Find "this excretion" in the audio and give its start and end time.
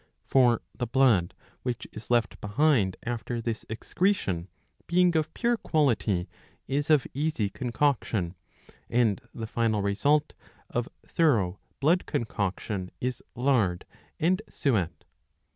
3.39-4.47